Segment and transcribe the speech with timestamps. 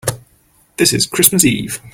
[0.77, 1.79] This is Christmas Eve.